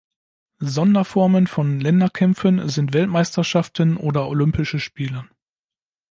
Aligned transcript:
Sonderformen 0.57 1.45
von 1.45 1.79
Länderkämpfen 1.79 2.67
sind 2.67 2.91
Weltmeisterschaften 2.91 3.97
oder 3.97 4.27
Olympische 4.27 4.79
Spiele. 4.79 5.25